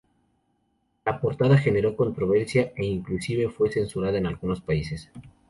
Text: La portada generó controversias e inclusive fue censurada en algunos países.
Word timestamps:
La 1.05 1.21
portada 1.21 1.59
generó 1.59 1.95
controversias 1.95 2.71
e 2.75 2.83
inclusive 2.85 3.51
fue 3.51 3.71
censurada 3.71 4.17
en 4.17 4.25
algunos 4.25 4.59
países. 4.59 5.11